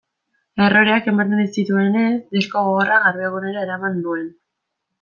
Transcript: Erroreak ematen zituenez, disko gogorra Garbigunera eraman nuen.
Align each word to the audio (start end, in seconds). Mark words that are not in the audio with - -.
Erroreak 0.67 1.09
ematen 1.11 1.43
zituenez, 1.57 2.09
disko 2.37 2.65
gogorra 2.69 2.99
Garbigunera 3.05 3.69
eraman 3.69 4.05
nuen. 4.07 4.29